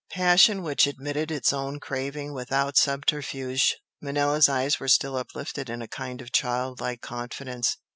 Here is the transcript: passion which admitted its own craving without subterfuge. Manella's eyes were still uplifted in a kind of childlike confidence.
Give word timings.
passion 0.09 0.63
which 0.63 0.87
admitted 0.87 1.29
its 1.29 1.53
own 1.53 1.79
craving 1.79 2.33
without 2.33 2.75
subterfuge. 2.75 3.77
Manella's 4.01 4.49
eyes 4.49 4.79
were 4.79 4.87
still 4.87 5.15
uplifted 5.15 5.69
in 5.69 5.83
a 5.83 5.87
kind 5.87 6.21
of 6.23 6.31
childlike 6.31 7.01
confidence. 7.01 7.77